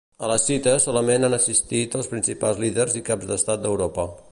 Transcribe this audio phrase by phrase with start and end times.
[0.27, 4.11] A la cita solament han assistit els principals líders i caps d'estat d'Europa.